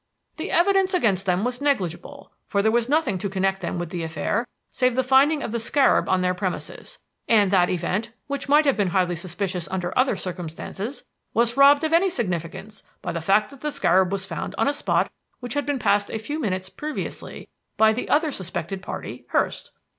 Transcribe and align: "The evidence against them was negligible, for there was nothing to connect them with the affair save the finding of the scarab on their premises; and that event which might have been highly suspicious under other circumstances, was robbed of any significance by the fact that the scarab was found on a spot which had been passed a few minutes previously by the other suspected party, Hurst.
"The 0.37 0.49
evidence 0.49 0.95
against 0.95 1.27
them 1.27 1.43
was 1.43 1.61
negligible, 1.61 2.31
for 2.47 2.63
there 2.63 2.71
was 2.71 2.89
nothing 2.89 3.19
to 3.19 3.29
connect 3.29 3.61
them 3.61 3.77
with 3.77 3.89
the 3.91 4.01
affair 4.01 4.47
save 4.71 4.95
the 4.95 5.03
finding 5.03 5.43
of 5.43 5.51
the 5.51 5.59
scarab 5.59 6.09
on 6.09 6.21
their 6.21 6.33
premises; 6.33 6.97
and 7.27 7.51
that 7.51 7.69
event 7.69 8.09
which 8.25 8.49
might 8.49 8.65
have 8.65 8.75
been 8.75 8.87
highly 8.87 9.15
suspicious 9.15 9.67
under 9.69 9.95
other 9.95 10.15
circumstances, 10.15 11.03
was 11.35 11.55
robbed 11.55 11.83
of 11.83 11.93
any 11.93 12.09
significance 12.09 12.81
by 13.03 13.11
the 13.11 13.21
fact 13.21 13.51
that 13.51 13.61
the 13.61 13.69
scarab 13.69 14.11
was 14.11 14.25
found 14.25 14.55
on 14.57 14.67
a 14.67 14.73
spot 14.73 15.11
which 15.39 15.53
had 15.53 15.67
been 15.67 15.77
passed 15.77 16.09
a 16.09 16.17
few 16.17 16.39
minutes 16.39 16.67
previously 16.67 17.47
by 17.77 17.93
the 17.93 18.09
other 18.09 18.31
suspected 18.31 18.81
party, 18.81 19.25
Hurst. 19.29 19.69